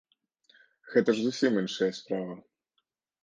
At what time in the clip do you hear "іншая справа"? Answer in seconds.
1.63-2.35